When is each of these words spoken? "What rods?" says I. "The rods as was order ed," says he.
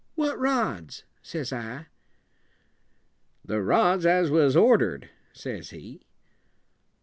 "What 0.15 0.39
rods?" 0.39 1.03
says 1.21 1.53
I. 1.53 1.85
"The 3.45 3.61
rods 3.61 4.03
as 4.03 4.31
was 4.31 4.55
order 4.55 4.95
ed," 4.95 5.09
says 5.31 5.69
he. 5.69 6.01